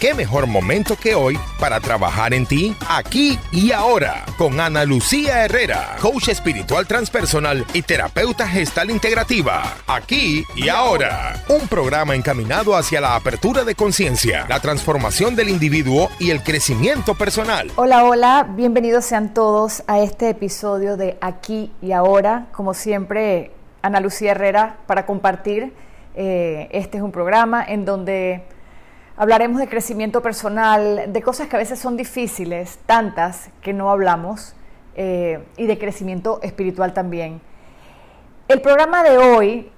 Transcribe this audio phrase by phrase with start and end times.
[0.00, 5.44] qué mejor momento que hoy para trabajar en ti, aquí y ahora, con Ana Lucía
[5.44, 9.74] Herrera, coach espiritual transpersonal y terapeuta gestal integrativa.
[9.86, 16.08] Aquí y ahora, un programa encaminado hacia la apertura de conciencia, la transformación del individuo
[16.18, 17.70] y el crecimiento personal.
[17.76, 22.46] Hola, hola, bienvenidos sean todos a este episodio de Aquí y ahora.
[22.52, 23.50] Como siempre,
[23.82, 25.74] Ana Lucía Herrera para compartir.
[26.14, 28.44] Eh, este es un programa en donde
[29.20, 34.54] Hablaremos de crecimiento personal, de cosas que a veces son difíciles, tantas que no hablamos,
[34.94, 37.42] eh, y de crecimiento espiritual también.
[38.48, 39.70] El programa de hoy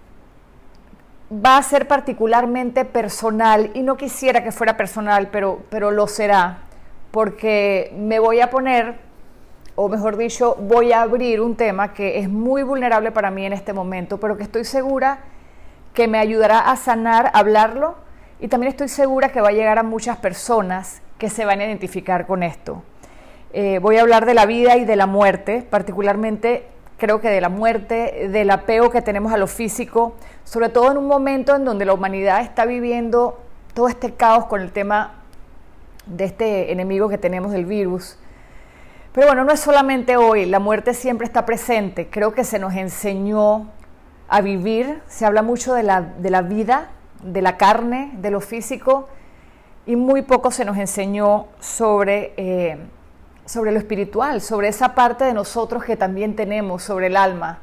[1.44, 6.58] va a ser particularmente personal y no quisiera que fuera personal, pero, pero lo será,
[7.10, 9.00] porque me voy a poner,
[9.74, 13.54] o mejor dicho, voy a abrir un tema que es muy vulnerable para mí en
[13.54, 15.18] este momento, pero que estoy segura
[15.94, 18.11] que me ayudará a sanar, hablarlo
[18.42, 21.64] y también estoy segura que va a llegar a muchas personas que se van a
[21.64, 22.82] identificar con esto.
[23.52, 26.66] Eh, voy a hablar de la vida y de la muerte, particularmente
[26.98, 30.98] creo que de la muerte, del apego que tenemos a lo físico, sobre todo en
[30.98, 33.40] un momento en donde la humanidad está viviendo
[33.74, 35.14] todo este caos con el tema
[36.06, 38.18] de este enemigo que tenemos del virus.
[39.12, 42.74] Pero bueno, no es solamente hoy, la muerte siempre está presente, creo que se nos
[42.74, 43.68] enseñó
[44.28, 46.90] a vivir, se habla mucho de la, de la vida,
[47.22, 49.08] de la carne, de lo físico,
[49.86, 52.78] y muy poco se nos enseñó sobre, eh,
[53.44, 57.60] sobre lo espiritual, sobre esa parte de nosotros que también tenemos, sobre el alma,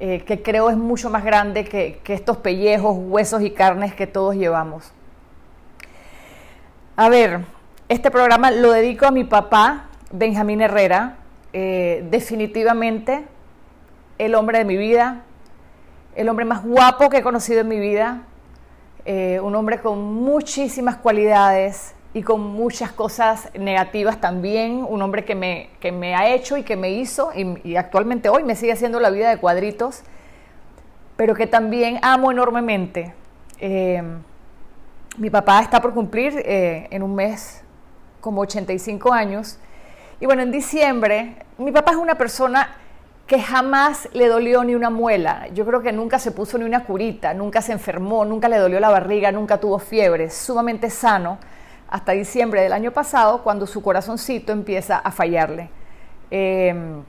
[0.00, 4.34] eh, que creo es mucho más grande que, estos pellejos, huesos y carnes que todos
[4.34, 4.92] llevamos.
[6.96, 7.44] A ver,
[7.88, 11.18] este programa lo dedico a mi papá, Benjamín Herrera,
[11.52, 13.24] eh, definitivamente
[14.18, 15.22] el hombre de mi vida,
[16.16, 18.22] el hombre más guapo que he conocido en mi vida,
[19.04, 25.34] eh, un hombre con muchísimas cualidades y con muchas cosas negativas también, un hombre que
[25.34, 29.00] me, que me ha hecho y que me hizo y, actualmente hoy me sigue haciendo
[29.00, 30.02] la vida de cuadritos,
[31.16, 33.14] pero que también amo enormemente.
[33.58, 34.02] Eh,
[35.18, 37.62] mi papá está por cumplir eh, en un mes
[38.20, 39.58] como 85 años
[40.18, 42.76] y bueno, en diciembre, mi papá es una persona
[43.30, 45.46] que jamás le dolió ni una muela.
[45.54, 48.80] Yo creo que nunca se puso ni una curita, nunca se enfermó, nunca le dolió
[48.80, 51.38] la barriga, nunca tuvo fiebre, sumamente sano
[51.88, 55.70] hasta diciembre del año pasado, cuando su corazoncito empieza a fallarle.
[56.28, 57.04] Em,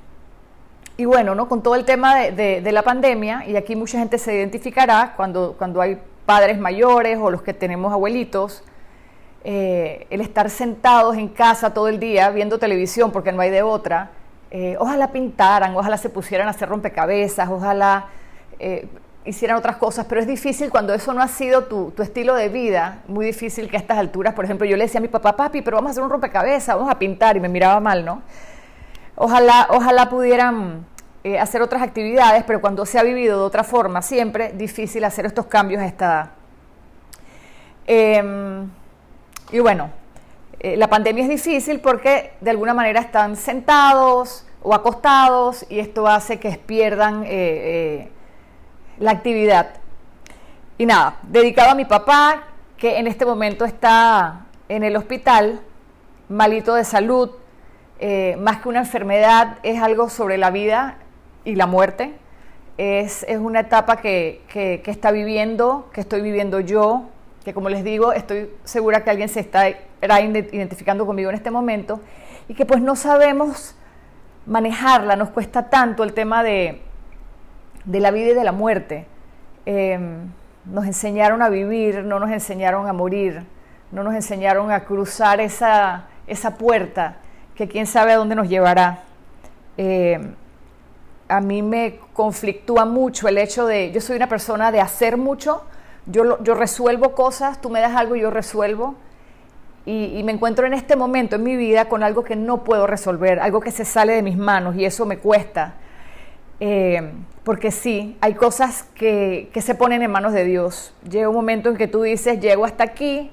[0.96, 1.50] y bueno, ¿no?
[1.50, 5.82] con todo el tema de, la pandemia, y aquí mucha gente se identificará cuando, cuando
[5.82, 8.64] hay padres mayores o los que tenemos abuelitos,
[9.44, 13.64] eh, el estar sentados en casa todo el día viendo televisión porque no hay de
[13.64, 14.12] otra,
[14.52, 18.08] eh, ojalá pintaran, ojalá se pusieran a hacer rompecabezas, ojalá
[18.60, 18.86] eh,
[19.24, 23.00] hicieran otras cosas, pero es difícil cuando eso no ha sido tu, estilo de vida,
[23.08, 25.62] muy difícil que a estas alturas, por ejemplo, yo le decía a mi papá, papi,
[25.62, 28.24] pero vamos a hacer un rompecabezas, vamos a pintar, y me miraba mal, ¿no?
[29.16, 30.86] Ojalá, ojalá pudieran
[31.24, 35.26] eh, hacer otras actividades, pero cuando se ha vivido de otra forma, siempre difícil hacer
[35.26, 36.30] estos cambios a esta edad.
[37.88, 38.70] Em,
[39.52, 39.92] y bueno,
[40.64, 46.08] eh, la pandemia es difícil porque de alguna manera están sentados o acostados y esto
[46.08, 48.12] hace que pierdan eh, eh,
[49.00, 49.72] la actividad.
[50.78, 52.44] Y nada, dedicado a mi papá,
[52.78, 55.62] que en este momento está en el hospital,
[56.30, 57.32] malito de salud,
[58.40, 60.98] más que una enfermedad, es algo sobre la vida
[61.44, 62.14] y la muerte.
[62.78, 67.10] Es, una etapa que, que está viviendo, que estoy viviendo yo,
[67.44, 72.02] que como les digo, estoy segura que alguien se está identificando conmigo en este momento,
[72.48, 73.76] y que pues no sabemos
[74.46, 76.82] manejarla, nos cuesta tanto el tema de,
[77.86, 79.06] de la vida y de la muerte.
[79.66, 80.32] Em,
[80.66, 83.44] nos enseñaron a vivir, no nos enseñaron a morir,
[83.92, 87.18] no nos enseñaron a cruzar esa, esa puerta
[87.56, 89.04] que quién sabe a dónde nos llevará.
[89.78, 90.36] Em,
[91.28, 95.64] a mí me conflictúa mucho el hecho de, yo soy una persona de hacer mucho,
[96.06, 98.96] yo, yo resuelvo cosas, tú me das algo yo resuelvo.
[99.84, 103.40] Y, me encuentro en este momento en mi vida con algo que no puedo resolver,
[103.40, 105.74] algo que se sale de mis manos y eso me cuesta.
[106.60, 107.12] Eh,
[107.44, 110.94] porque sí, hay cosas que, que, se ponen en manos de Dios.
[111.10, 113.32] Llega un momento en que tú dices, llego hasta aquí,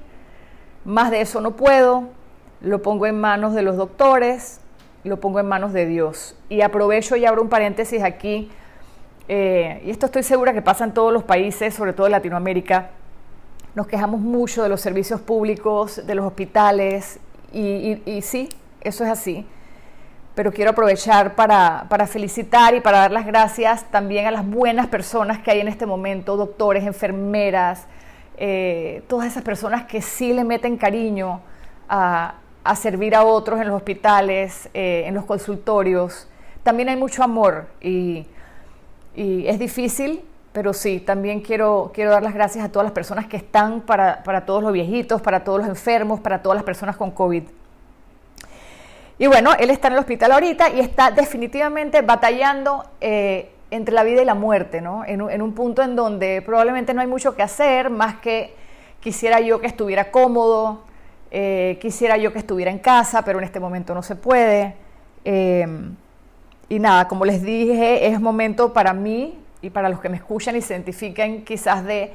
[0.85, 2.09] más de eso no puedo,
[2.61, 4.59] lo pongo en manos de los doctores,
[5.03, 6.35] lo pongo en manos de Dios.
[6.49, 8.49] Y aprovecho y abro un paréntesis aquí
[9.31, 12.89] eh, y esto estoy segura que pasa en todos los países, sobre todo en Latinoamérica,
[13.75, 17.19] nos quejamos mucho de los servicios públicos, de los hospitales,
[17.53, 18.49] y, sí,
[18.81, 19.45] eso es así.
[20.33, 25.37] Pero quiero aprovechar para, felicitar y para dar las gracias también a las buenas personas
[25.37, 27.85] que hay en este momento, doctores, enfermeras,
[28.35, 31.41] eh, todas esas personas que sí le meten cariño,
[31.87, 32.33] a,
[32.75, 36.27] servir a otros en los hospitales, eh, en los consultorios.
[36.63, 38.25] También hay mucho amor y,
[39.15, 40.21] es difícil,
[40.51, 44.45] pero sí, también quiero, quiero dar las gracias a todas las personas que están para,
[44.45, 47.43] todos los viejitos, para todos los enfermos, para todas las personas con COVID.
[49.19, 54.03] Y bueno, él está en el hospital ahorita y está definitivamente batallando eh, entre la
[54.03, 55.03] vida y la muerte, ¿no?
[55.05, 58.55] En, en, un punto en donde probablemente no hay mucho que hacer, más que
[59.01, 60.83] quisiera yo que estuviera cómodo,
[61.31, 64.75] eh, quisiera yo que estuviera en casa, pero en este momento no se puede.
[65.23, 65.95] Em,
[66.69, 70.55] y nada, como les dije, es momento para mí y para los que me escuchan
[70.55, 72.13] y se identifiquen quizás de,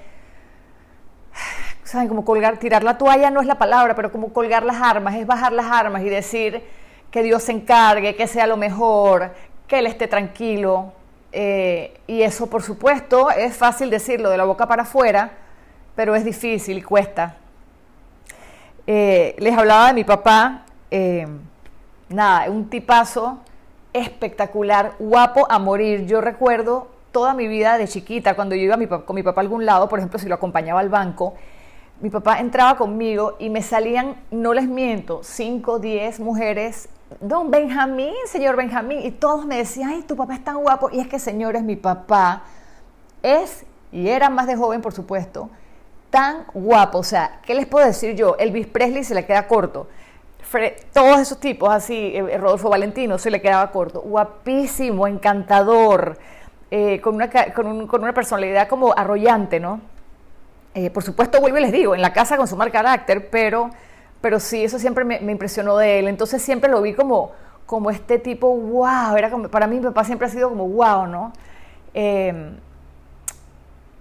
[1.83, 2.07] ¿saben?
[2.07, 5.27] Como colgar, tirar la toalla no es la palabra, pero como colgar las armas, es
[5.27, 6.63] bajar las armas y decir
[7.11, 9.33] que Dios se encargue, que sea lo mejor,
[9.67, 10.93] que Él esté tranquilo.
[11.33, 15.33] Eh, y eso, por supuesto, es fácil decirlo de la boca para afuera,
[15.97, 17.37] pero es difícil y cuesta.
[18.87, 21.27] Eh, les hablaba de mi papá, eh,
[22.09, 23.41] nada, un tipazo
[23.95, 26.05] espectacular, guapo a morir.
[26.05, 29.65] Yo recuerdo toda mi vida de chiquita, cuando yo iba con mi papá a algún
[29.65, 31.35] lado, por ejemplo, si lo acompañaba al banco,
[32.01, 36.89] mi papá entraba conmigo y me salían, no les miento, 5, 10 mujeres,
[37.21, 40.99] don Benjamín, señor Benjamín, y todos me decían, ay, tu papá es tan guapo, y
[40.99, 42.43] es que señores, mi papá
[43.23, 45.51] es, y era más de joven, por supuesto,
[46.11, 46.99] tan guapo.
[46.99, 48.37] O sea, ¿qué les puedo decir yo?
[48.39, 49.89] Elvis Presley se le queda corto.
[50.93, 54.01] Todos esos tipos así, eh, Rodolfo Valentino se le quedaba corto.
[54.01, 56.19] Guapísimo, encantador,
[56.71, 59.81] eh, con, una, con, una personalidad como arrollante, ¿no?
[60.75, 63.71] Eh, por supuesto, vuelvo y les digo, en la casa con su mal carácter, pero,
[64.21, 66.09] pero sí, eso siempre me, impresionó de él.
[66.09, 67.33] Entonces siempre lo vi como,
[67.67, 71.07] como este tipo, wow, era como, para mí mi papá siempre ha sido como wow,
[71.07, 71.33] ¿no?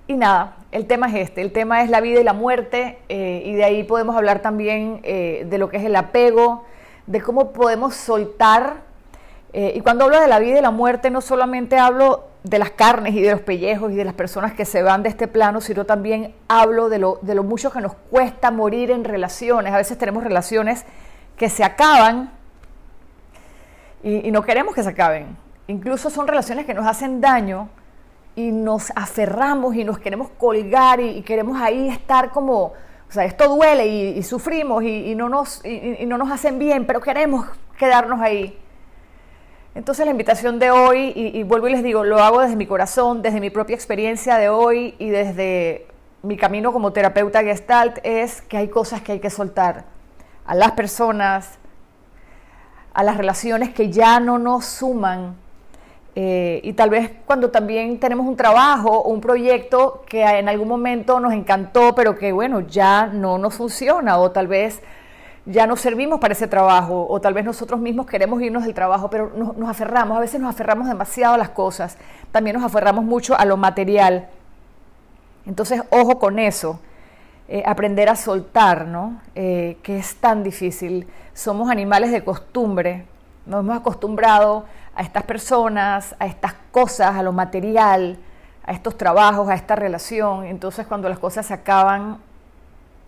[0.07, 3.43] y nada, el tema es este, el tema es la vida y la muerte, eh,
[3.45, 6.65] y de ahí podemos hablar también eh, de lo que es el apego,
[7.05, 8.77] de cómo podemos soltar.
[9.53, 12.71] Eh, y cuando hablo de la vida y la muerte, no solamente hablo de las
[12.71, 15.61] carnes y de los pellejos y de las personas que se van de este plano,
[15.61, 19.71] sino también hablo de lo, de lo mucho que nos cuesta morir en relaciones.
[19.73, 20.85] A veces tenemos relaciones
[21.37, 22.31] que se acaban
[24.01, 25.37] y, y no queremos que se acaben.
[25.67, 27.69] Incluso son relaciones que nos hacen daño
[28.35, 33.47] y nos aferramos y nos queremos colgar y, queremos ahí estar como, o sea, esto
[33.47, 37.45] duele y, sufrimos y, no nos, y, no nos hacen bien, pero queremos
[37.77, 38.57] quedarnos ahí.
[39.75, 43.21] Entonces la invitación de hoy, y, vuelvo y les digo, lo hago desde mi corazón,
[43.21, 45.87] desde mi propia experiencia de hoy y desde
[46.21, 49.85] mi camino como terapeuta gestalt, es que hay cosas que hay que soltar
[50.45, 51.57] a las personas,
[52.93, 55.35] a las relaciones que ya no nos suman,
[56.15, 61.19] eh, y tal vez cuando también tenemos un trabajo un proyecto que en algún momento
[61.19, 64.81] nos encantó, pero que bueno, ya no nos funciona o tal vez
[65.45, 69.09] ya no servimos para ese trabajo o tal vez nosotros mismos queremos irnos del trabajo,
[69.09, 71.97] pero nos, aferramos, a veces nos aferramos demasiado a las cosas,
[72.31, 74.27] también nos aferramos mucho a lo material.
[75.45, 76.79] Entonces, ojo con eso,
[77.49, 79.19] eh, aprender a soltar, ¿no?
[79.35, 81.07] Eh, que es tan difícil.
[81.33, 83.05] Somos animales de costumbre,
[83.45, 88.17] nos hemos acostumbrado a estas personas, a estas cosas, a lo material,
[88.65, 90.45] a estos trabajos, a esta relación.
[90.45, 92.17] Entonces cuando las cosas se acaban,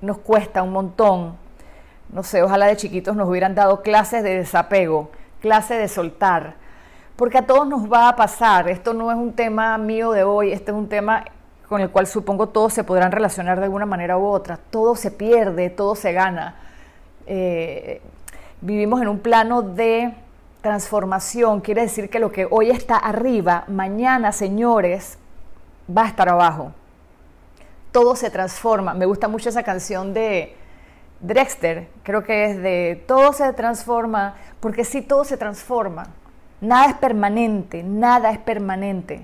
[0.02, 1.36] nos cuesta un montón.
[2.12, 5.10] No sé, ojalá de chiquitos nos hubieran dado clases de desapego,
[5.42, 6.56] clases de soltar.
[7.16, 8.68] Porque a todos nos va a pasar.
[8.70, 11.24] Esto no es un tema mío de hoy, este es un tema
[11.68, 14.58] con el cual supongo todos se podrán relacionar de alguna manera u otra.
[14.70, 16.56] Todo se pierde, todo se gana.
[17.26, 18.02] Eh,
[18.62, 20.14] vivimos en un plano de
[20.66, 25.20] transformación quiere decir que lo que hoy está arriba, mañana, señores,
[25.96, 26.72] va a estar abajo.
[27.92, 28.96] Todo se transforma.
[28.96, 30.56] Me gusta mucho esa canción de
[31.20, 36.08] Drexter, creo que es de todo se transforma, porque sí, todo se transforma.
[36.62, 39.24] Nada es permanente, nada es permanente.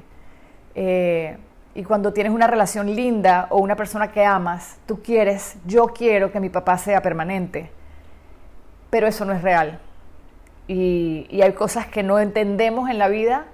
[0.75, 1.39] Eh,
[1.74, 6.31] y cuando tienes una relación linda o una persona que amas, tú quieres, yo quiero
[6.31, 7.71] que mi papá sea permanente,
[8.91, 9.79] pero eso no es real
[10.72, 13.46] y, hay cosas que no entendemos en la vida.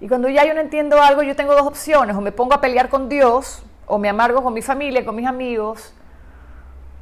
[0.00, 2.60] Y cuando ya yo no entiendo algo, yo tengo dos opciones, o me pongo a
[2.60, 5.94] pelear con Dios, o me amargo con mi familia, con mis amigos,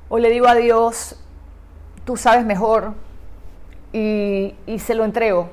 [0.09, 1.21] o le digo a Dios,
[2.05, 2.93] tú sabes mejor,
[3.93, 5.51] y, se lo entrego.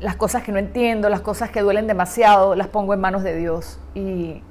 [0.00, 3.36] Las cosas que no entiendo, las cosas que duelen demasiado, las pongo en manos de
[3.36, 3.78] Dios.
[3.94, 4.42] Y,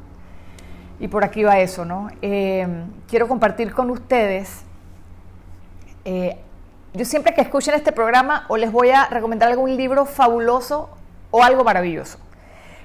[1.00, 2.08] y por aquí va eso, ¿no?
[2.22, 2.66] Eh,
[3.08, 4.64] quiero compartir con ustedes
[6.06, 6.40] eh,
[6.96, 10.90] yo siempre que escuchen este programa o les voy a recomendar algún libro fabuloso
[11.30, 12.18] o algo maravilloso.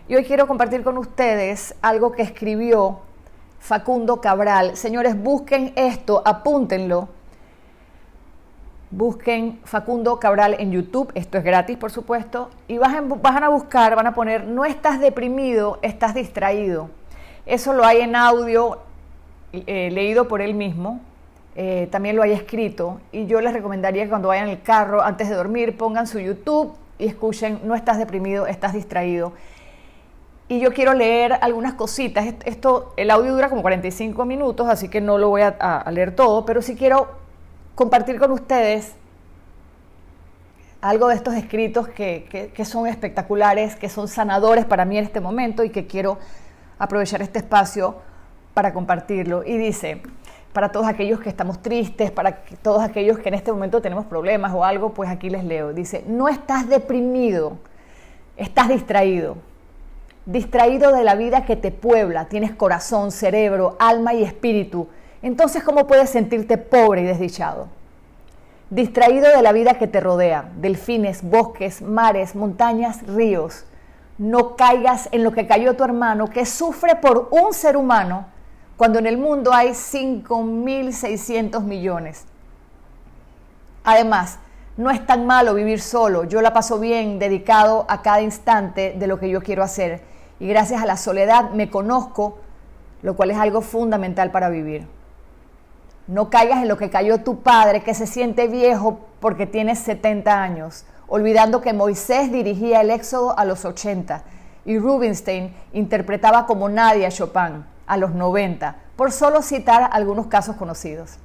[0.09, 2.99] Y hoy quiero compartir con ustedes algo que escribió
[3.61, 4.77] Facundo Cabral.
[4.77, 7.09] Señores, busquen esto, apúntenlo.
[8.91, 14.09] Busquen Facundo Cabral en YouTube, esto es gratis por supuesto, y van, a buscar, van
[14.09, 16.91] a poner, no estás deprimido, estás distraído.
[17.47, 18.81] Eso lo hay en audio,
[19.53, 21.01] eh, leído por él mismo,
[21.57, 25.29] eh, también lo hay escrito, y yo les recomendaría que cuando vayan el carro, antes
[25.29, 29.33] de dormir, pongan su YouTube y escuchen, no estás deprimido, estás distraído.
[30.49, 32.35] Y yo quiero leer algunas cositas.
[32.45, 36.15] Esto, el audio dura como 45 minutos, así que no lo voy a, a leer
[36.15, 37.09] todo, pero sí quiero
[37.77, 38.95] compartir con ustedes
[40.81, 45.63] algo de estos escritos que, son espectaculares, que son sanadores para mí en este momento
[45.65, 46.19] y que quiero
[46.79, 47.97] aprovechar este espacio
[48.55, 49.45] para compartirlo.
[49.45, 50.03] Y dice,
[50.53, 54.53] para todos aquellos que estamos tristes, para todos aquellos que en este momento tenemos problemas
[54.55, 55.73] o algo, pues aquí les leo.
[55.73, 57.59] Dice, no estás deprimido,
[58.37, 59.37] estás distraído.
[60.27, 64.89] Distraído de la vida que te puebla, tienes corazón, cerebro, alma y espíritu
[65.23, 67.69] entonces ¿cómo puedes sentirte pobre y desdichado?
[68.71, 73.65] Distraído de la vida que te rodea, delfines, bosques, mares, montañas, ríos.
[74.17, 78.27] No caigas en lo que cayó tu hermano, que sufre por un ser humano,
[78.81, 82.25] cuando en el mundo hay 5.600 millones.
[83.85, 84.39] Además,
[84.79, 86.25] no es tan malo vivir solo.
[86.25, 90.01] Yo la paso bien, dedicado a cada instante de lo que yo quiero hacer.
[90.39, 92.39] Y gracias a la soledad me conozco,
[93.03, 94.87] lo cual es algo fundamental para vivir.
[96.07, 100.43] No caigas en lo que cayó tu padre, que se siente viejo porque tiene 70
[100.43, 104.23] años, olvidando que Moisés dirigía el Éxodo a los 80
[104.65, 110.55] y Rubinstein interpretaba como nadie a Chopin a los 90, por solo citar algunos casos
[110.55, 111.19] conocidos.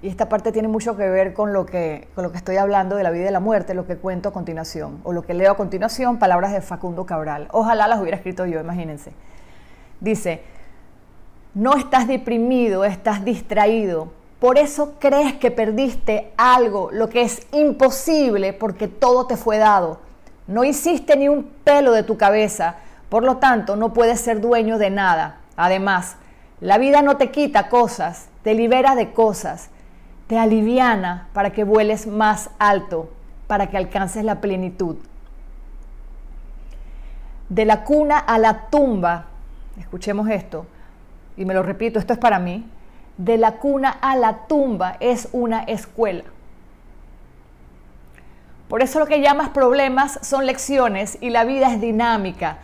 [0.00, 2.96] Y esta parte tiene mucho que ver con lo que, con lo que estoy hablando
[2.96, 5.52] de la vida y la muerte, lo que cuento a continuación, o lo que leo
[5.52, 7.48] a continuación, palabras de Facundo Cabral.
[7.52, 9.12] Ojalá las hubiera escrito yo, imagínense.
[10.00, 10.42] Dice,
[11.52, 14.08] no estás deprimido, estás distraído.
[14.40, 20.00] Por eso crees que perdiste algo, lo que es imposible porque todo te fue dado.
[20.46, 22.76] No hiciste ni un pelo de tu cabeza,
[23.14, 25.36] por lo tanto no puedes ser dueño de nada.
[25.54, 26.16] Además,
[26.58, 29.70] la vida no te quita cosas, te libera de cosas,
[30.26, 33.12] te aliviana para que vueles más alto,
[33.46, 34.96] para que alcances la plenitud.
[37.48, 39.26] De la cuna a la tumba,
[39.78, 40.66] escuchemos esto,
[41.36, 42.68] y me lo repito, esto es para mí,
[43.16, 46.24] de la cuna a la tumba es una escuela.
[48.66, 52.58] Por eso lo que llamas problemas son lecciones y la vida es dinámica.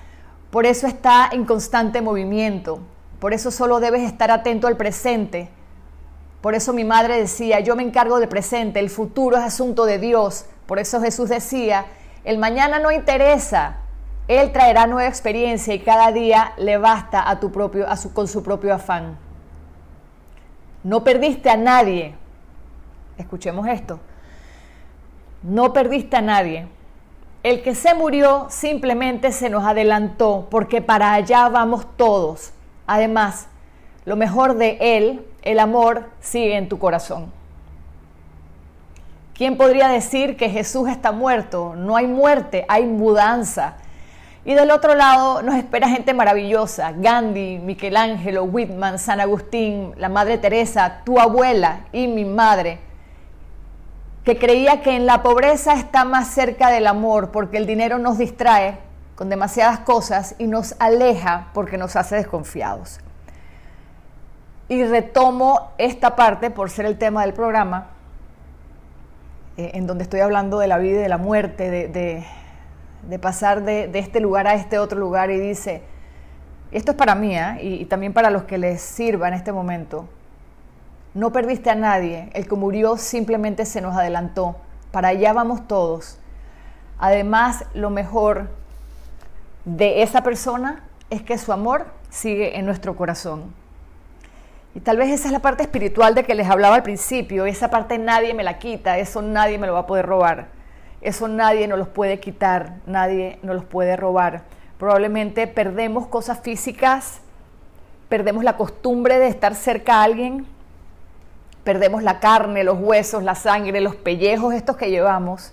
[0.51, 2.81] Por eso está en constante movimiento.
[3.21, 5.51] Por eso solo debes estar atento al presente.
[6.41, 9.99] Por eso mi madre decía, yo me encargo del presente, el futuro es asunto de
[9.99, 10.47] Dios.
[10.67, 11.87] Por eso Jesús decía,
[12.25, 13.77] el mañana no interesa,
[14.27, 18.27] él traerá nueva experiencia y cada día le basta a tu propio, a su, con
[18.27, 19.19] su propio afán.
[20.83, 22.15] No perdiste a nadie.
[23.19, 24.01] Escuchemos esto.
[25.43, 26.69] No perdiste a nadie.
[27.43, 32.53] El que se murió simplemente se nos adelantó porque para allá vamos todos.
[32.87, 33.47] Además,
[34.05, 37.33] lo mejor de Él, el amor, sigue en tu corazón.
[39.33, 41.75] ¿Quién podría decir que Jesús está muerto?
[41.75, 43.77] No hay muerte, hay mudanza.
[44.45, 50.37] Y del otro lado nos espera gente maravillosa, Gandhi, Michelangelo, Whitman, San Agustín, la Madre
[50.37, 52.81] Teresa, tu abuela y mi madre,
[54.25, 58.19] que creía que en la pobreza está más cerca del amor porque el dinero nos
[58.19, 58.79] distrae
[59.15, 63.01] con demasiadas cosas y nos aleja porque nos hace desconfiados.
[64.69, 67.89] Y retomo esta parte por ser el tema del programa,
[69.57, 72.25] eh, en donde estoy hablando de la vida y de la muerte, de
[73.09, 75.83] de pasar de, este lugar a este otro lugar y dice,
[76.71, 77.59] esto es para mí ¿eh?
[77.63, 80.09] y, también para los que les sirva en este momento,
[81.15, 84.57] no perdiste a nadie, el que murió simplemente se nos adelantó,
[84.93, 86.19] para allá vamos todos.
[86.99, 88.49] Además, lo mejor
[89.65, 93.53] de esa persona es que su amor sigue en nuestro corazón.
[94.75, 97.71] Y tal vez esa es la parte espiritual de que les hablaba al principio, esa
[97.71, 100.49] parte nadie me la quita, eso nadie me lo va a poder robar.
[101.01, 104.43] Eso nadie nos los puede quitar, nadie nos los puede robar.
[104.79, 107.21] Probablemente perdemos cosas físicas,
[108.09, 110.47] perdemos la costumbre de estar cerca a alguien,
[111.65, 115.53] perdemos la carne, los huesos, la sangre, los pellejos estos que llevamos,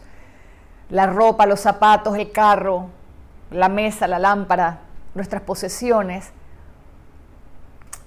[0.90, 2.88] la ropa, los zapatos, el carro,
[3.52, 4.80] la mesa, la lámpara,
[5.16, 6.32] nuestras posesiones.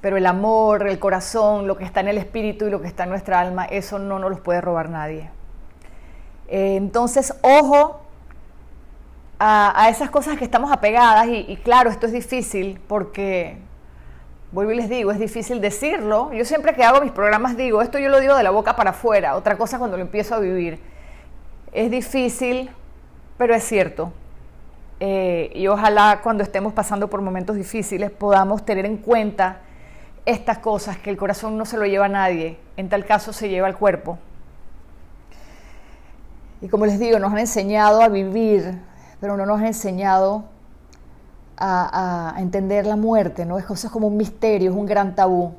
[0.01, 3.05] Pero el amor, el corazón, lo que está en el espíritu y lo que está
[3.05, 5.31] en nuestra alma, eso no nos los puede robar nadie.
[6.49, 8.01] Eh, entonces, ojo
[9.39, 13.59] a, esas cosas que estamos apegadas y, claro, esto es difícil porque
[14.53, 16.33] vuelvo y les digo, es difícil decirlo.
[16.33, 18.91] Yo siempre que hago mis programas digo, esto yo lo digo de la boca para
[18.91, 20.81] afuera, otra cosa cuando lo empiezo a vivir.
[21.73, 22.71] Es difícil,
[23.39, 24.13] pero es cierto.
[24.99, 29.61] Eh, y ojalá cuando estemos pasando por momentos difíciles podamos tener en cuenta
[30.27, 33.49] estas cosas, que el corazón no se lo lleva a nadie, en tal caso se
[33.49, 34.19] lleva al cuerpo.
[36.61, 38.79] Y como les digo, nos han enseñado a vivir,
[39.21, 40.45] pero no nos han enseñado
[41.61, 43.59] a, entender la muerte, ¿no?
[43.59, 45.53] Es, como un misterio, es un gran tabú.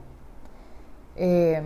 [1.15, 1.61] Eh,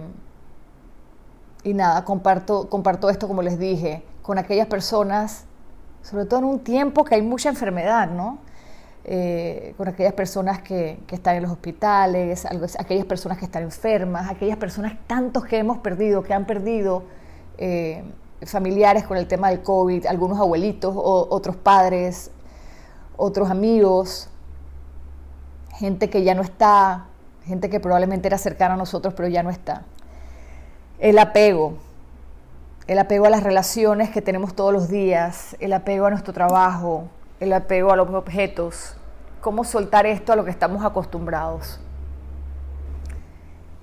[1.64, 5.46] y nada, comparto, comparto esto, como les dije, con aquellas personas,
[6.04, 8.40] sobre todo en un tiempo que hay mucha enfermedad, ¿no?
[9.08, 12.46] Eh, con aquellas personas que, están en los hospitales,
[12.80, 17.04] aquellas personas que están enfermas, aquellas personas tantos que hemos perdido, que han perdido
[17.58, 18.04] eh,
[18.44, 22.32] familiares con el tema del COVID, algunos abuelitos, o, otros padres,
[23.18, 24.30] otros amigos,
[25.76, 27.06] gente que ya no está,
[27.46, 29.84] gente que probablemente era cercana a nosotros, pero ya no está.
[31.00, 31.74] El apego,
[32.88, 37.10] el apego a las relaciones que tenemos todos los días, el apego a nuestro trabajo,
[37.40, 38.96] el apego a los objetos,
[39.42, 41.80] cómo soltar esto a lo que estamos acostumbrados.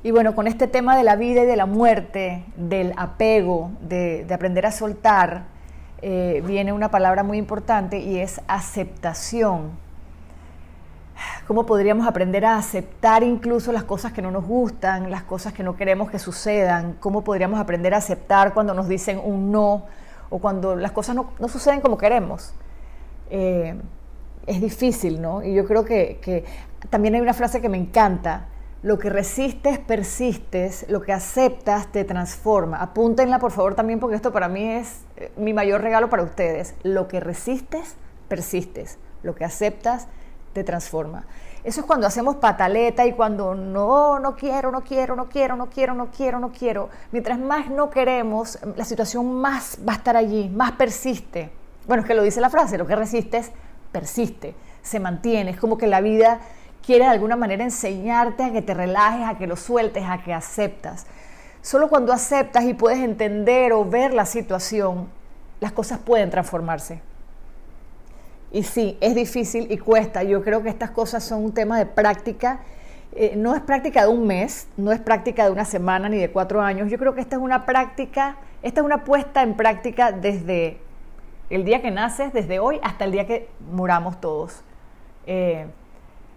[0.05, 4.27] Y bueno, con este tema de la vida y de la muerte, del apego, de,
[4.33, 5.45] aprender a soltar,
[6.05, 9.71] eh, viene una palabra muy importante y es aceptación.
[11.47, 15.63] ¿Cómo podríamos aprender a aceptar incluso las cosas que no nos gustan, las cosas que
[15.63, 16.97] no queremos que sucedan?
[16.99, 19.85] ¿Cómo podríamos aprender a aceptar cuando nos dicen un no
[20.29, 22.53] o cuando las cosas no, suceden como queremos?
[23.31, 23.81] Eh,
[24.47, 25.45] es difícil, ¿no?
[25.45, 26.45] Y yo creo que, que
[26.91, 28.47] también hay una frase que me encanta,
[28.83, 32.79] lo que resistes, persistes, lo que aceptas, te transforma.
[32.79, 36.75] Apúntenla, por favor, también, porque esto para mí es eh, mi mayor regalo para ustedes.
[36.83, 37.95] Lo que resistes,
[38.29, 38.99] persistes.
[39.23, 40.09] Lo que aceptas,
[40.53, 41.25] te transforma.
[41.65, 45.71] Eso es cuando hacemos pataleta y cuando no, no quiero, no quiero, no quiero, no
[45.71, 46.89] quiero, no quiero, no quiero.
[47.13, 51.51] Mientras más no queremos, la situación más va a estar allí, más persiste.
[51.87, 53.53] Bueno, es que lo dice la frase, lo que resistes,
[53.93, 55.53] persiste, se mantiene.
[55.53, 56.41] Es como que la vida
[56.85, 60.35] quiere de alguna manera enseñarte a que te relajes, a que lo sueltes, a que
[60.35, 61.07] aceptas.
[61.63, 65.09] Solo cuando aceptas y puedes entender o ver la situación,
[65.61, 67.01] las cosas pueden transformarse.
[68.51, 70.23] Y sí, es difícil y cuesta.
[70.25, 72.61] Yo creo que estas cosas son un tema de práctica.
[73.15, 76.31] Eh, no es práctica de un mes, no es práctica de una semana ni de
[76.31, 76.91] cuatro años.
[76.91, 80.79] Yo creo que esta es una práctica, esta es una puesta en práctica desde
[81.49, 84.63] el día que naces, desde hoy hasta el día que muramos todos.
[85.27, 85.67] Eh,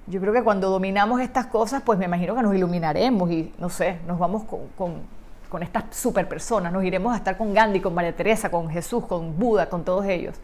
[0.07, 3.69] yo creo que cuando dominamos estas cosas, pues me imagino que nos iluminaremos y, no
[3.69, 7.93] sé, nos vamos con, con, estas super personas, nos iremos a estar con Gandhi, con
[7.93, 10.35] María Teresa, con Jesús, con Buda, con todos ellos.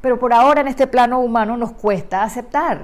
[0.00, 2.80] Pero por ahora en este plano humano nos cuesta aceptar.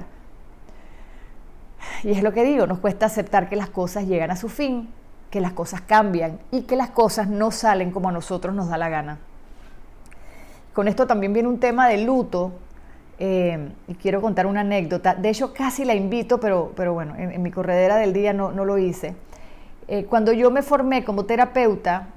[2.04, 4.88] Y es lo que digo, nos cuesta aceptar que las cosas llegan a su fin,
[5.28, 8.78] que las cosas cambian y que las cosas no salen como a nosotros nos da
[8.78, 9.18] la gana.
[10.72, 12.52] Con esto también viene un tema de luto
[13.18, 15.14] eh, y quiero contar una anécdota.
[15.14, 18.78] De hecho, casi la invito, pero, pero bueno, en, mi corredera del día no, lo
[18.78, 19.14] hice.
[19.88, 22.08] Eh, cuando yo me formé como terapeuta,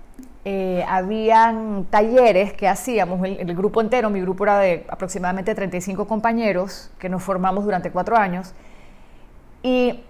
[0.46, 6.08] eh, habían talleres que hacíamos, el, el, grupo entero, mi grupo era de aproximadamente 35
[6.08, 8.54] compañeros que nos formamos durante cuatro años.
[9.64, 10.02] Y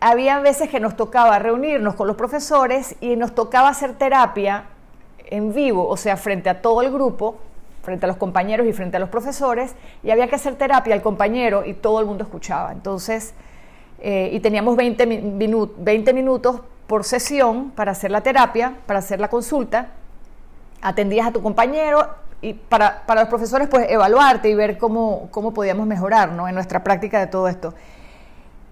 [0.00, 4.64] había veces que nos tocaba reunirnos con los profesores y nos tocaba hacer terapia
[5.26, 7.38] en vivo, o sea, frente a todo el grupo,
[7.82, 11.02] frente a los compañeros y frente a los profesores, y había que hacer terapia al
[11.02, 12.72] compañero y todo el mundo escuchaba.
[12.72, 13.34] Entonces,
[14.00, 15.06] eh, y teníamos 20,
[15.76, 19.88] 20 minutos por sesión para hacer la terapia, para hacer la consulta,
[20.80, 22.08] atendías a tu compañero
[22.40, 26.48] y para, para los profesores pues evaluarte y ver cómo, cómo podíamos mejorar ¿no?
[26.48, 27.74] en nuestra práctica de todo esto.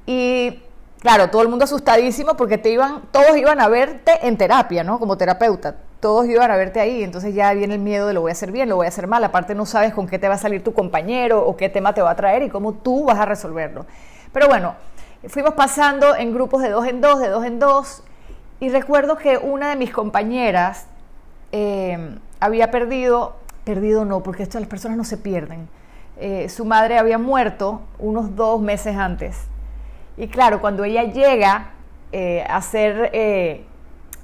[0.06, 0.60] Y
[1.00, 4.98] claro, todo el mundo asustadísimo porque te iban, todos iban a verte en terapia, ¿no?
[4.98, 8.30] Como terapeuta todos iban a verte ahí, entonces ya viene el miedo de lo voy
[8.30, 10.34] a hacer bien, lo voy a hacer mal, aparte no sabes con qué te va
[10.34, 13.18] a salir tu compañero o qué tema te va a traer y cómo tú vas
[13.18, 13.84] a resolverlo.
[14.32, 14.74] Pero bueno,
[15.28, 18.02] fuimos pasando en grupos de dos en dos, de dos en dos,
[18.60, 20.86] y recuerdo que una de mis compañeras
[21.52, 25.68] eh, había perdido, perdido no, porque esto las personas no se pierden,
[26.18, 29.36] eh, su madre había muerto unos dos meses antes.
[30.16, 31.72] Y claro, cuando ella llega
[32.12, 33.10] eh, a ser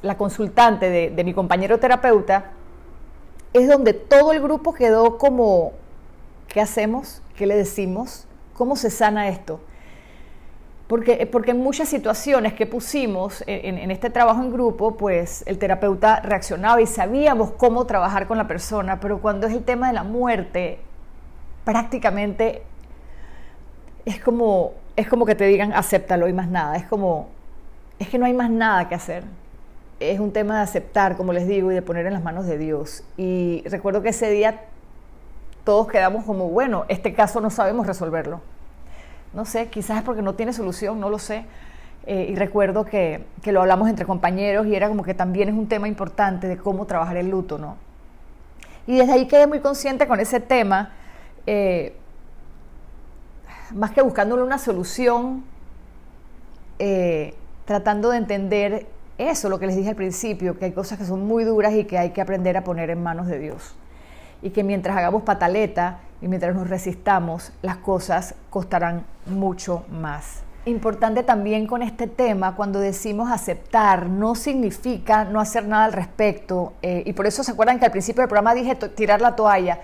[0.07, 2.53] la consultante de, mi compañero terapeuta,
[3.53, 5.73] es donde todo el grupo quedó como,
[6.49, 7.23] ¿qué hacemos?
[7.37, 8.27] ¿Qué le decimos?
[8.55, 9.61] ¿Cómo se sana esto?
[10.87, 16.21] Porque, porque en muchas situaciones que pusimos en, este trabajo en grupo, pues el terapeuta
[16.21, 20.05] reaccionaba y sabíamos cómo trabajar con la persona, pero cuando es el tema de la
[20.05, 20.79] muerte,
[21.64, 22.62] prácticamente
[24.05, 27.37] es como, es como que te digan acéptalo y más nada, es como
[27.99, 29.25] es que no hay más nada que hacer.
[29.99, 32.59] Es un tema de aceptar, como les digo, y de poner en las manos de
[32.59, 33.03] Dios.
[33.17, 34.65] Y recuerdo que ese día
[35.65, 38.41] todos quedamos como, bueno, este caso no sabemos resolverlo.
[39.33, 41.45] No sé, quizás es porque no tiene solución, no lo sé.
[42.07, 45.55] Eh, y recuerdo que, que, lo hablamos entre compañeros y era como que también es
[45.55, 47.77] un tema importante de cómo trabajar el luto, ¿no?
[48.87, 50.93] Y desde ahí quedé muy consciente con ese tema,
[51.47, 51.97] eh,
[53.75, 55.45] más que buscándole una solución,
[56.79, 58.87] eh, tratando de entender
[59.18, 61.85] eso, lo que les dije al principio, que hay cosas que son muy duras y
[61.85, 63.74] que hay que aprender a poner en manos de Dios.
[64.42, 70.42] Y que mientras hagamos pataleta y mientras nos resistamos, las cosas costarán mucho más.
[70.66, 76.74] Importante también con este tema, cuando decimos aceptar, no significa no hacer nada al respecto.
[76.83, 79.79] Eh, y por eso se acuerdan que al principio del programa dije tirar la toalla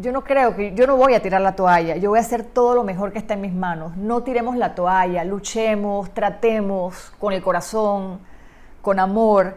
[0.00, 2.44] yo no creo que, yo no voy a tirar la toalla, yo voy a hacer
[2.44, 3.96] todo lo mejor que está en mis manos.
[3.96, 8.20] No tiremos la toalla, luchemos, tratemos con el corazón,
[8.86, 9.56] con amor,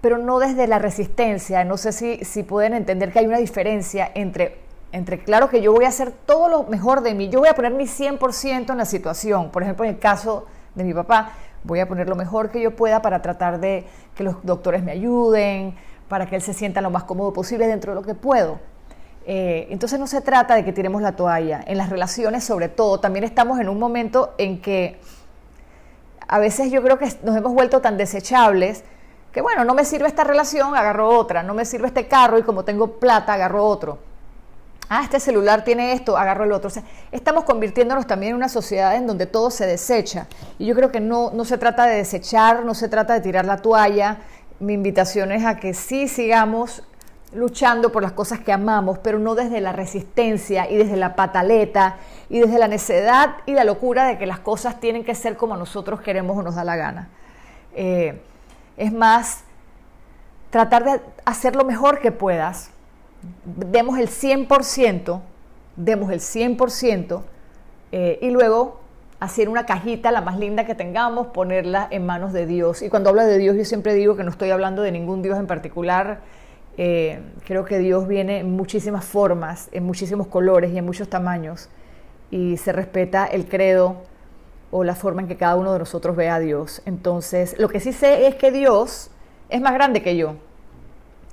[0.00, 1.64] pero no desde la resistencia.
[1.64, 4.56] No sé si, si pueden entender que hay una diferencia entre,
[4.90, 7.54] entre, claro que yo voy a hacer todo lo mejor de mí, yo voy a
[7.54, 9.50] poner mi 100% en la situación.
[9.50, 12.74] Por ejemplo, en el caso de mi papá, voy a poner lo mejor que yo
[12.74, 15.76] pueda para tratar de que los doctores me ayuden,
[16.08, 18.60] para que él se sienta lo más cómodo posible dentro de lo que puedo
[19.26, 21.62] eh, entonces no se trata de que tiremos la toalla.
[21.66, 24.98] En las relaciones, sobre todo, también estamos en un momento en que
[26.32, 28.84] a veces yo creo que nos hemos vuelto tan desechables
[29.32, 31.42] que, bueno, no me sirve esta relación, agarro otra.
[31.42, 33.98] No me sirve este carro y como tengo plata, agarro otro.
[34.88, 36.70] Ah, este celular tiene esto, agarro el otro.
[37.10, 40.28] Estamos convirtiéndonos también en una sociedad en donde todo se desecha.
[40.56, 43.44] Y yo creo que no, no se trata de desechar, no se trata de tirar
[43.44, 44.18] la toalla.
[44.60, 46.84] Mi invitación es a que sí sigamos
[47.32, 51.96] luchando por las cosas que amamos, pero no desde la resistencia y desde la pataleta
[52.28, 55.56] y desde la necedad y la locura de que las cosas tienen que ser como
[55.56, 57.08] nosotros queremos o nos da la gana.
[57.74, 58.20] Eh,
[58.76, 59.44] es más,
[60.50, 62.70] tratar de hacer lo mejor que puedas.
[63.44, 65.20] Demos el 100%,
[65.76, 67.22] demos el 100%
[67.92, 68.80] eh, y luego
[69.20, 72.82] hacer una cajita, la más linda que tengamos, ponerla en manos de Dios.
[72.82, 75.38] Y cuando hablo de Dios, yo siempre digo que no estoy hablando de ningún Dios
[75.38, 76.20] en particular,
[76.82, 81.68] eh, creo que Dios viene en muchísimas formas, en muchísimos colores y en muchos tamaños
[82.30, 83.96] y se respeta el credo
[84.70, 86.80] o la forma en que cada uno de nosotros ve a Dios.
[86.86, 89.10] Entonces, lo que sí sé es que Dios
[89.50, 90.36] es más grande que yo.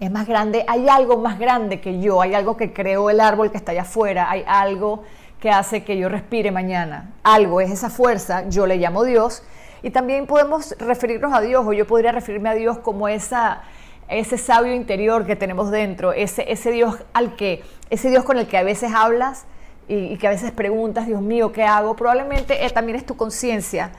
[0.02, 3.50] Es más grande, hay algo más grande que yo, hay algo que creó el árbol
[3.50, 5.04] que está allá afuera, hay algo
[5.40, 7.14] que hace que yo respire mañana.
[7.24, 9.44] Algo es esa fuerza, yo le llamo Dios.
[9.82, 13.62] Y también podemos referirnos a Dios, o yo podría referirme a Dios como esa,
[14.10, 18.48] ese sabio interior que tenemos dentro, ese, ese Dios al que, ese Dios con el
[18.48, 19.46] que a veces hablas
[19.88, 21.96] y, que a veces preguntas, Dios mío, ¿qué hago?
[21.96, 23.91] Probablemente eh, también es tu conciencia.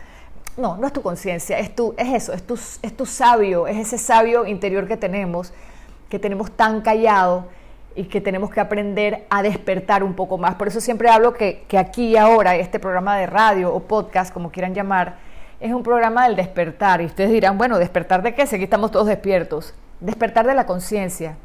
[0.56, 3.76] No, no es tu conciencia, es, tu, es eso, es tu, es tu sabio, es
[3.76, 5.52] ese sabio interior que tenemos,
[6.08, 7.46] que tenemos tan callado
[7.94, 10.56] y que tenemos que aprender a despertar un poco más.
[10.56, 14.32] Por eso siempre hablo que, que aquí y ahora, este programa de radio o podcast,
[14.32, 15.16] como quieran llamar,
[15.60, 17.00] es un programa del despertar.
[17.02, 18.46] Y ustedes dirán, bueno, ¿despertar de qué?
[18.46, 21.36] Si aquí estamos todos despiertos Despertar de la conciencia.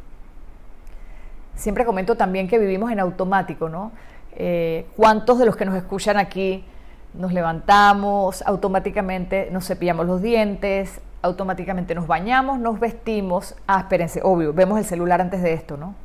[1.55, 3.91] Siempre comento también que vivimos en automático, ¿no?
[4.35, 6.65] Eh, ¿Cuántos de los que nos escuchan aquí
[7.13, 13.55] nos levantamos, automáticamente nos cepillamos los dientes, automáticamente nos bañamos, nos vestimos?
[13.67, 15.95] Ah, espérense, obvio, vemos el celular antes de esto, ¿no?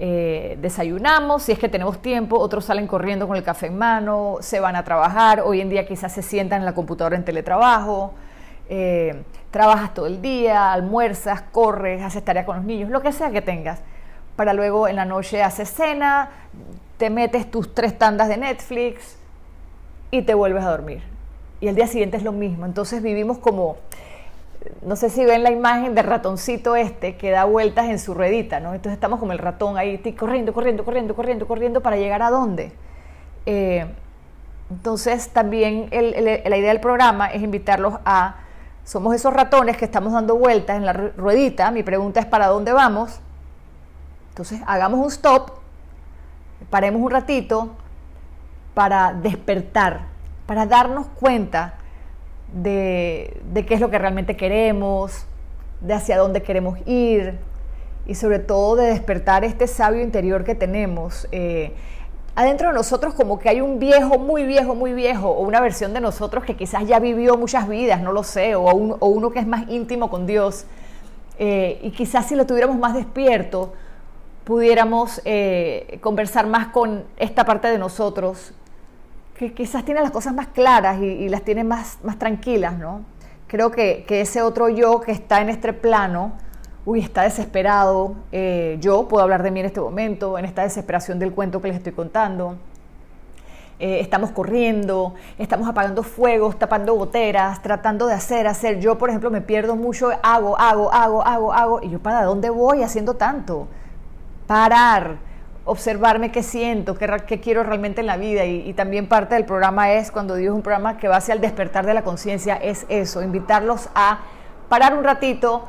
[0.00, 4.36] Eh, desayunamos, si es que tenemos tiempo, otros salen corriendo con el café en mano,
[4.40, 8.14] se van a trabajar, hoy en día quizás se sientan en la computadora en teletrabajo,
[8.68, 13.30] eh, trabajas todo el día, almuerzas, corres, haces tarea con los niños, lo que sea
[13.30, 13.80] que tengas,
[14.36, 16.30] para luego en la noche haces cena,
[16.98, 19.16] te metes tus tres tandas de Netflix
[20.10, 21.02] y te vuelves a dormir.
[21.60, 22.66] Y el día siguiente es lo mismo.
[22.66, 23.76] Entonces vivimos como,
[24.82, 28.60] no sé si ven la imagen del ratoncito este que da vueltas en su ruedita,
[28.60, 28.74] ¿no?
[28.74, 32.72] Entonces estamos como el ratón ahí corriendo, corriendo, corriendo, corriendo, corriendo para llegar a dónde.
[33.46, 33.86] Eh,
[34.70, 38.36] entonces también la idea del programa es invitarlos a
[38.88, 41.70] somos esos ratones que estamos dando vueltas en la ruedita.
[41.70, 43.20] Mi pregunta es ¿para dónde vamos?
[44.30, 45.50] Entonces hagamos un stop,
[46.70, 47.76] paremos un ratito
[48.72, 50.06] para despertar,
[50.46, 51.74] para darnos cuenta
[52.50, 55.26] de, qué es lo que realmente queremos,
[55.82, 57.38] de hacia dónde queremos ir
[58.06, 61.28] y sobre todo de despertar este sabio interior que tenemos.
[61.30, 61.74] Eh,
[62.38, 65.92] adentro de nosotros como que hay un viejo, muy viejo, muy viejo, o una versión
[65.92, 69.46] de nosotros que quizás ya vivió muchas vidas, no lo sé, o, uno que es
[69.46, 70.64] más íntimo con Dios.
[71.40, 73.72] Eh, y quizás si lo tuviéramos más despierto,
[74.44, 78.52] pudiéramos eh, conversar más con esta parte de nosotros,
[79.36, 83.02] que quizás tiene las cosas más claras y, las tiene más, más tranquilas, ¿no?
[83.48, 86.34] creo que, ese otro yo que está en este plano,
[86.88, 91.18] uy, está desesperado, eh, yo puedo hablar de mí en este momento, en esta desesperación
[91.18, 92.56] del cuento que les estoy contando.
[93.78, 98.80] Eh, estamos corriendo, estamos apagando fuegos, tapando goteras, tratando de hacer, hacer.
[98.80, 101.80] Yo, por ejemplo, me pierdo mucho, hago, hago, hago, hago, hago.
[101.82, 103.68] Y yo, ¿para dónde voy haciendo tanto?
[104.46, 105.18] Parar,
[105.66, 108.46] observarme qué siento, qué, quiero realmente en la vida.
[108.46, 111.42] Y, y, también parte del programa es, cuando digo un programa que va hacia el
[111.42, 114.20] despertar de la conciencia, es eso, invitarlos a
[114.70, 115.68] parar un ratito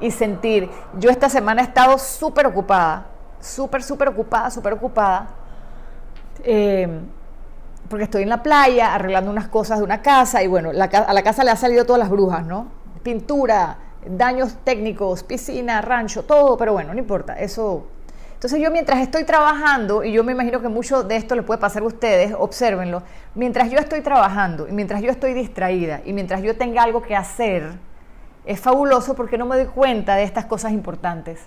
[0.00, 0.70] y sentir.
[0.98, 3.06] Yo esta semana he estado súper ocupada,
[3.40, 5.28] súper, súper ocupada, súper ocupada.
[6.42, 7.00] Eh,
[7.88, 11.22] porque estoy en la playa arreglando unas cosas de una casa y bueno, a la
[11.22, 12.68] casa le ha salido todas las brujas, ¿no?
[13.02, 13.76] Pintura,
[14.06, 17.86] daños técnicos, piscina, rancho, todo, pero bueno, no importa, eso...
[18.32, 21.60] Entonces yo mientras estoy trabajando, y yo me imagino que mucho de esto le puede
[21.60, 23.02] pasar a ustedes, obsérvenlo,
[23.34, 27.16] mientras yo estoy trabajando y mientras yo estoy distraída y mientras yo tenga algo que
[27.16, 27.78] hacer,
[28.44, 31.40] es fabuloso porque no me doy cuenta de estas cosas importantes.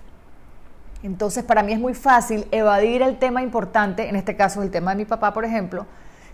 [1.03, 4.91] Entonces para mí es muy fácil evadir el tema importante, en este caso el tema
[4.91, 5.85] de mi papá, por ejemplo,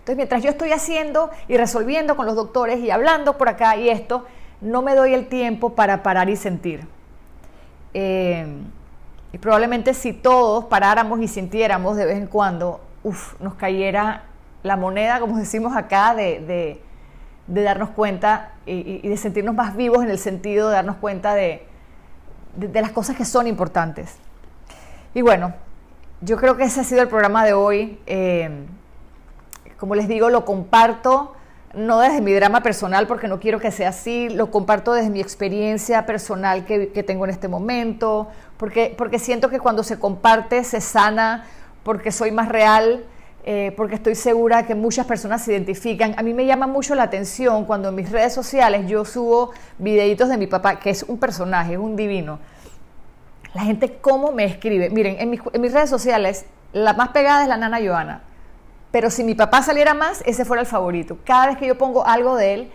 [0.04, 3.88] entonces, mientras yo estoy haciendo y resolviendo con los doctores y hablando por acá y
[3.88, 4.26] esto,
[4.60, 6.86] no me doy el tiempo para parar y sentir.
[7.94, 8.46] Eh,
[9.32, 12.82] y probablemente si todos paráramos y sintiéramos de vez en cuando,
[13.40, 14.24] nos cayera
[14.62, 16.82] la moneda, como decimos acá, de,
[17.46, 21.66] darnos cuenta y, de sentirnos más vivos en el sentido de darnos cuenta de,
[22.72, 24.16] las cosas que son importantes.
[25.14, 25.54] Y bueno,
[26.20, 27.98] yo creo que ese ha sido el programa de hoy.
[28.06, 28.66] Eh,
[29.78, 31.34] como les digo, lo comparto
[31.74, 35.20] no desde mi drama personal, porque no quiero que sea así, lo comparto desde mi
[35.20, 40.80] experiencia personal que, tengo en este momento, porque, porque siento que cuando se comparte se
[40.80, 41.44] sana,
[41.82, 43.04] porque soy más real,
[43.44, 46.14] eh, porque estoy segura que muchas personas se identifican.
[46.16, 50.28] A mí me llama mucho la atención cuando en mis redes sociales yo subo videitos
[50.28, 52.38] de mi papá, que es un personaje, es un divino.
[53.54, 54.90] La gente cómo me escribe.
[54.90, 58.22] Miren, en mis, en mis redes sociales, la más pegada es la nana Joana
[58.94, 61.18] pero si mi papá saliera más, ese fuera el favorito.
[61.24, 62.72] Cada vez que yo pongo algo de él,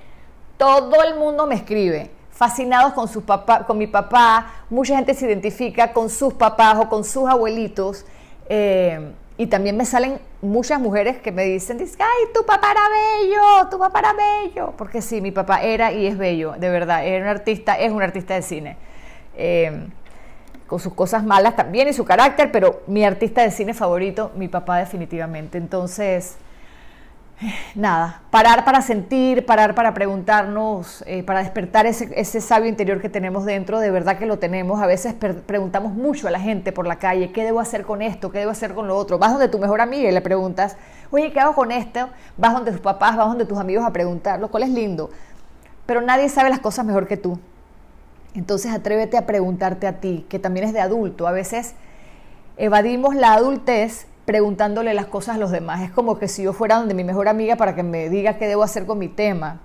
[0.57, 5.27] todo el mundo me escribe, fascinados con, su papá, con mi papá, mucha gente se
[5.27, 8.05] identifica con sus papás o con sus abuelitos.
[8.49, 13.69] Eh, y también me salen muchas mujeres que me dicen, ay, tu papá era bello,
[13.69, 14.73] tu papá era bello.
[14.77, 18.01] Porque sí, mi papá era y es bello, de verdad, era un artista, es un
[18.01, 18.77] artista de cine.
[19.35, 19.87] Eh,
[20.67, 24.47] con sus cosas malas también y su carácter, pero mi artista de cine favorito, mi
[24.47, 25.57] papá definitivamente.
[25.57, 26.37] Entonces,
[27.75, 33.45] nada, parar para sentir, parar para preguntarnos, eh, para despertar ese, sabio interior que tenemos
[33.45, 34.81] dentro, de verdad que lo tenemos.
[34.81, 38.31] A veces preguntamos mucho a la gente por la calle, ¿qué debo hacer con esto?
[38.31, 39.17] ¿Qué debo hacer con lo otro?
[39.17, 40.77] Vas donde tu mejor amiga y le preguntas,
[41.11, 42.09] oye, ¿qué hago con esto?
[42.37, 45.09] Vas donde tus papás, vas donde tus amigos a preguntar, lo cual es lindo.
[45.85, 47.39] Pero nadie sabe las cosas mejor que tú.
[48.35, 51.27] Entonces atrévete a preguntarte a ti, que también es de adulto.
[51.27, 51.73] A veces
[52.57, 55.81] evadimos la adultez preguntándole las cosas a los demás.
[55.81, 58.47] Es como que si yo fuera donde mi mejor amiga para que me diga qué
[58.47, 59.61] debo hacer con mi tema,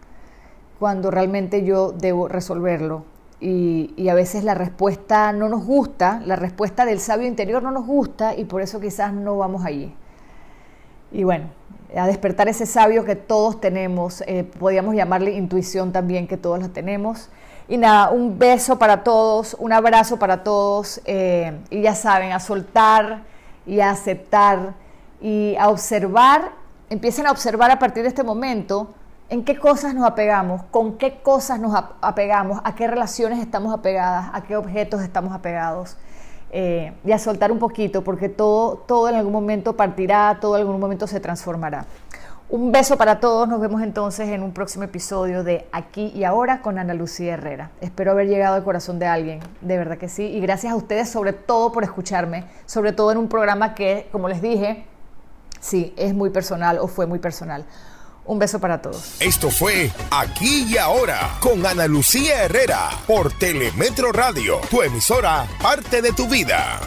[0.78, 3.04] cuando realmente yo debo resolverlo.
[3.42, 7.86] Y, a veces la respuesta no nos gusta, la respuesta del sabio interior no nos
[7.86, 9.94] gusta y por eso quizás no vamos allí.
[11.12, 11.50] Y bueno,
[11.94, 16.70] a despertar ese sabio que todos tenemos, eh, podríamos llamarle intuición también, que todos la
[16.70, 17.28] tenemos.
[17.68, 21.02] Y nada, un beso para todos, un abrazo para todos.
[21.04, 23.33] Eh, y ya saben, a soltar
[23.66, 24.74] y a aceptar
[25.20, 26.52] y a observar,
[26.90, 28.94] empiecen a observar a partir de este momento
[29.30, 34.30] en qué cosas nos apegamos, con qué cosas nos apegamos, a qué relaciones estamos apegadas,
[34.32, 35.96] a qué objetos estamos apegados.
[36.56, 40.60] Eh, y a soltar un poquito, porque todo, todo en algún momento partirá, todo en
[40.60, 41.84] algún momento se transformará.
[42.50, 46.60] Un beso para todos, nos vemos entonces en un próximo episodio de Aquí y Ahora
[46.60, 47.70] con Ana Lucía Herrera.
[47.80, 51.10] Espero haber llegado al corazón de alguien, de verdad que sí, y gracias a ustedes
[51.10, 54.84] sobre todo por escucharme, sobre todo en un programa que, como les dije,
[55.58, 57.64] sí, es muy personal o fue muy personal.
[58.26, 59.16] Un beso para todos.
[59.20, 66.02] Esto fue Aquí y Ahora con Ana Lucía Herrera por Telemetro Radio, tu emisora, parte
[66.02, 66.78] de tu vida.